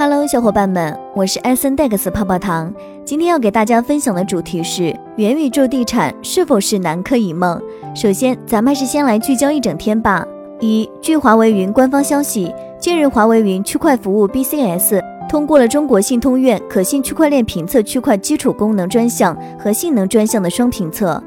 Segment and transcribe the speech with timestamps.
[0.00, 2.72] Hello，小伙伴们，我是艾森戴克斯泡泡糖。
[3.04, 7.60] 今天要给大家分享的主题是元宇宙地产是否是南柯一梦？
[7.96, 10.24] 首先，咱们还是先来聚焦一整天吧。
[10.60, 21.20] 一，据华为云官方消息，近日华为云区块服务 BCS 通过了中国信通院可信区块链评测区块基础功能专项和性能专项的双评测。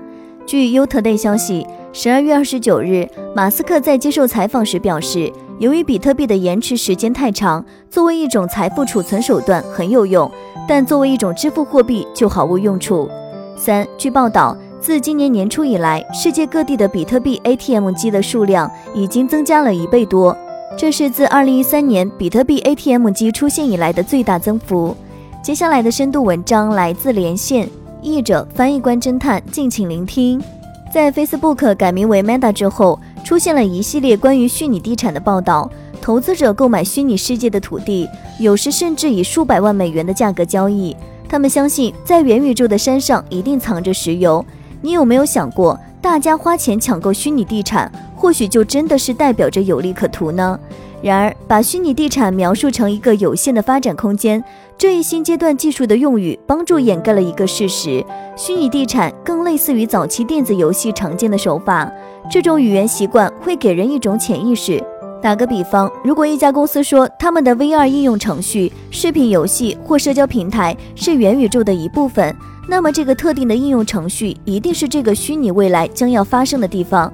[0.45, 5.29] 据 UToday 消息，十二月二十九日，马斯克在接受采访时表示。
[5.61, 10.29] 由于比特币的延迟时间太长，作为一种财富储存手段很有用，
[10.67, 13.07] 但作为一种支付货币就毫无用处。
[13.55, 20.35] 三，据报道，自今年年初以来，世界各地的比特币 ATM 机的数量已经增加了一倍多，
[20.75, 24.97] 这是自2013年比特币 ATM 机出现以来的最大增幅。
[25.43, 27.69] 接下来的深度文章来自连线
[28.01, 30.41] 译者、翻译官、侦探，敬请聆听。
[30.91, 32.99] 在 Facebook 改名为 Meta 之后。
[33.23, 35.69] 出现了一系列关于虚拟地产的报道，
[36.01, 38.07] 投资者购买虚拟世界的土地，
[38.39, 40.95] 有时甚至以数百万美元的价格交易。
[41.29, 44.43] 他们相信，在元宇宙的山上一定藏着石油。
[44.81, 47.89] 你有没有想过，大家花钱抢购虚拟地产，
[48.21, 50.59] 或许就真的是代表着有利可图呢？
[51.01, 54.43] 然而，把虚拟地产描述成一个有限的发展空间，
[54.77, 58.05] 这一新阶段技术的用语，帮助掩盖了一个事实：
[58.37, 61.91] 虚拟地产更类似于早期电子游戏常见的手法。
[62.29, 64.79] 这种语言习惯会给人一种潜意识。
[65.19, 72.35] 打个比方，如果一家公司说他们的 VR 应用程序、视频游戏或社交平台是元宇宙的一部分，
[72.67, 77.11] 那么这个特定的应用程序一定是这个虚拟未来将要发生的地方。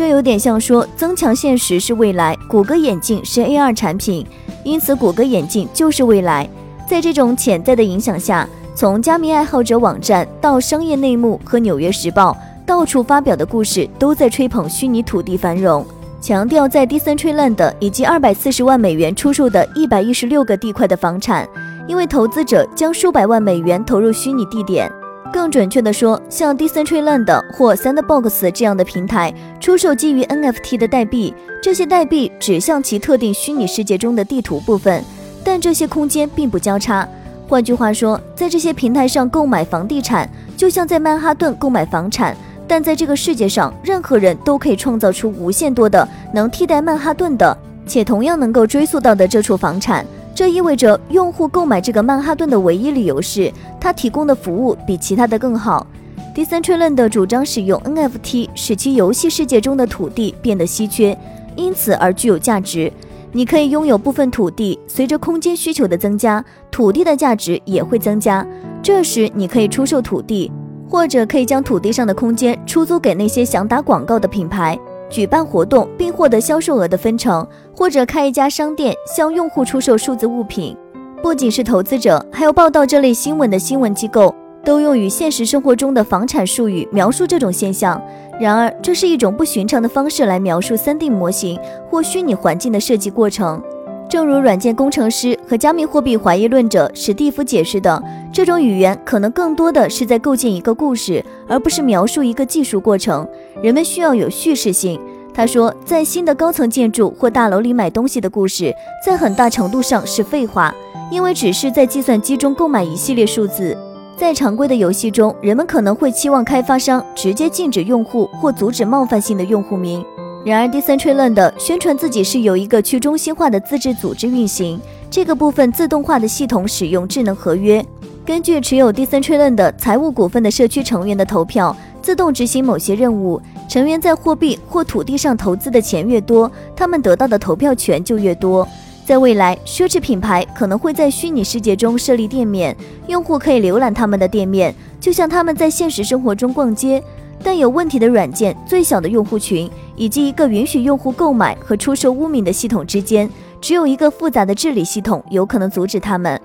[0.00, 4.26] 这有点像说增强现实是未来，谷歌眼镜是 AR 产品，
[4.64, 6.48] 因此谷歌眼镜就是未来。
[6.88, 12.34] 在这种潜在的影响下，从加密爱好者网站到商业内幕和纽约时报。
[12.64, 15.84] 到处发表的故事都在吹捧虚拟土地繁荣，
[16.18, 21.46] 强调在 Decentraland 以及二百四十万美元出售的一百一十六个地块的房产，
[21.86, 24.90] 因为投资者将数百万美元投入虚拟地点。
[25.32, 35.02] 更准确的说，像 Decentraland 或 Sandbox 这样的平台出售基于 NFT 的代币，这些代币指向其特定虚拟世界中的地图部分，
[35.44, 37.08] 但这些空间并不交叉。
[37.48, 42.36] 换句话说，在这些平台上购买房地产，就像在曼哈顿购买房产。
[42.68, 50.06] 但在这个世界上，任何人都可以创造出无限多的能替代曼哈顿的，且同样能够追溯到的这处房产。
[50.34, 55.86] 这意味着用户购买这个曼哈顿的唯一理由是它提供的服务比其他的更好。
[56.34, 61.16] Decentraland 主张使用 NFT 使其游戏世界中的土地变得稀缺，
[61.56, 62.92] 因此而具有价值。
[63.32, 68.46] 你可以拥有部分土地，随着空间需求的增加，土地的价值也会增加。
[68.82, 70.50] 这时你可以出售土地。
[70.90, 74.76] 或者可以将土地上的空间出租给那些想打广告的品牌，
[75.10, 80.76] 举办活动并获得销售额的分成，或者开一家商店向用户出售数字物品。
[81.22, 84.34] 不仅是投资者，还有报道这类新闻的新闻机构
[84.64, 88.00] 都用与现实生活中的房产术语描述这种现象。
[88.40, 91.60] 然而，这是一种不寻常的方式来描述 3D 模型
[91.90, 93.62] 或虚拟环境的设计过程。
[94.10, 103.24] 正如软件工程师和加密货币怀疑论者史蒂夫解释的，这种语言可能更多的是在构建一个故事，而不是描述一个技术过程。
[103.62, 105.00] 人们需要有叙事性。
[105.32, 108.74] 他说，在新的高层建筑或大楼里买东西的故事，
[109.06, 110.74] 在很大程度上是废话，
[111.12, 113.78] 因为只是在计算机中购买一系列数字。
[114.16, 120.04] 在常规的游戏中，人们可能会期望开发商直接禁止用户或阻止冒犯性的用户名。
[120.42, 124.80] 然而，Decentraland 宣传自己是由一个去中心化的自治组织运行。
[125.10, 127.84] 这个部分自动化的系统使用智能合约，
[128.24, 133.40] 根据持有 Decentraland 财务股份的社区成员的投票，自动执行某些任务。
[133.68, 138.66] 成员在货币或土地上投资的钱越多，他们得到的投票权就越多。
[139.04, 142.74] 在未来，奢侈品牌可能会在虚拟世界中设立店面，
[143.08, 147.02] 用户可以浏览他们的店面，就像他们在现实生活中逛街。
[147.42, 153.28] 但有问题的软件、最小的用户群以及一个允许用户购买和出售污名的系统之间，
[153.60, 156.40] 只有一个复杂的治理系统有可能阻止他们。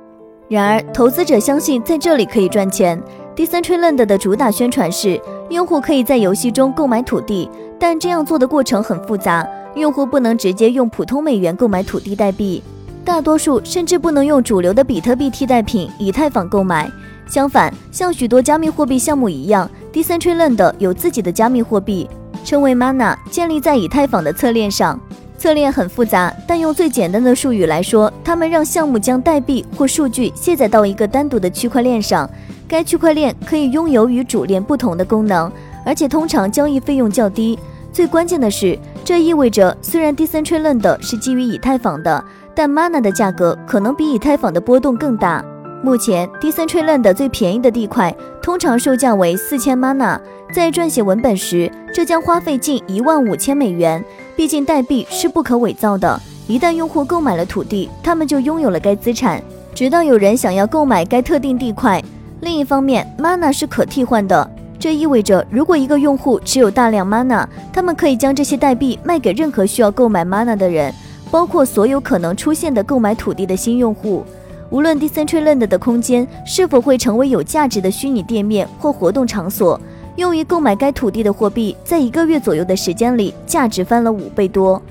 [0.47, 3.01] 然而，投资者相信在这里可以赚钱。
[3.35, 5.19] Decentraland 的主打宣传是，
[5.49, 7.49] 用户可以在游戏中购买土地，
[7.79, 9.45] 但这样做的过程很复杂，
[9.75, 12.63] 用户不能直接用普通美元购买土地代币，
[13.03, 16.89] 大多数甚至不能用主流的比特币替代品以太坊购买。
[17.27, 19.69] 相反，像许多加密货币项目一样。
[19.95, 22.09] Decentraland 有自己的加密货币，
[22.43, 24.99] 称为 Mana，建立在以太坊的侧链上。
[25.37, 32.29] 侧链很复杂，但用最简单的术语来说，他们让项目将代币或数据卸载到一个单独的区块链上。
[32.67, 35.49] 该区块链可以拥有与主链不同的功能，
[35.85, 37.57] 而且通常交易费用较低。
[37.93, 42.21] 最关键的是，这意味着虽然 Decentraland 是基于以太坊的，
[42.53, 45.41] 但 Mana 的价格可能比以太坊的波动更大。
[45.85, 48.11] 目前，Decentraland 最便宜的地块
[48.41, 50.19] 通常售价为四千 Mana。
[50.51, 54.03] 在撰写文本时，这将花费近一万五千美元。
[54.35, 59.39] 毕竟代币是不可伪造的，一旦用户购买了土地，他们就拥有了该资产，
[59.75, 62.03] 直到有人想要购买该特定地块。
[62.41, 64.49] 另一方面，Mana 是可替换的，
[64.79, 70.91] 这意味着如果一个用户持有大量 Mana，他们可以将这些代币卖给任何需要购买 Mana 的人，
[71.29, 74.25] 包括所有可能出现的购买土地的新用户。
[74.69, 79.79] 无论 Decentraland 的空间是否会成为有价值的虚拟店面或活动场所。
[80.15, 84.81] 用于购买该土地的货币，在一个月左右的时间里，价值翻了五倍多。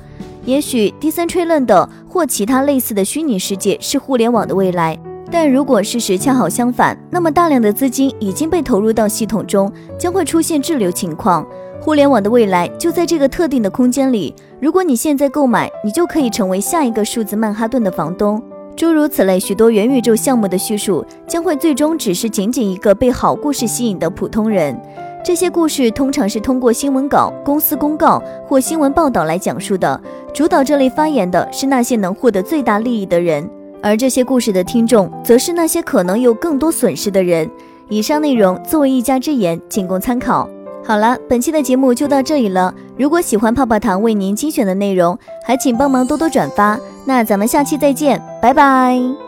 [0.45, 4.99] 也许 Decentraland 或其他类似的虚拟世界是互联网的未来，
[5.31, 11.47] 但如果事实恰好相反，那么大量的资金已经被投入到系统中，将会出现滞留情况。
[11.81, 14.35] 互联网的未来就在这个特定的空间里。
[14.61, 18.43] 如果你现在购买，你就可以成为下一个数字曼哈顿的房东。
[18.77, 24.79] 诸如此类许多元宇宙项目的叙述，将会最终只是仅仅一个被好故事吸引的普通人。
[25.25, 29.99] 这些故事通常是通过新闻稿、公司公告或新闻报道来讲述的。
[30.35, 33.49] 主导这类发言的是那些能获得最大利益的人，
[33.81, 37.49] 而这些故事的听众则是那些可能有更多损失的人。
[37.89, 40.49] 以上内容作为一家之言，仅供参考。
[40.85, 42.75] 好了，本期的节目就到这里了。
[42.99, 45.17] 如果喜欢泡泡糖为您精选的内容，
[45.47, 46.79] 还请帮忙多多转发。
[47.07, 49.24] 那咱们下期再见，拜拜。